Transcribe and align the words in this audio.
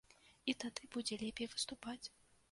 І 0.53 0.53
тады 0.63 0.87
будзе 0.95 1.17
лепей 1.23 1.47
выступаць. 1.51 2.03